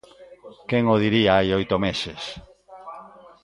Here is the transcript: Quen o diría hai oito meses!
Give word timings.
Quen 0.69 0.83
o 0.93 0.95
diría 1.03 1.31
hai 1.37 1.47
oito 1.59 1.75
meses! 1.85 2.21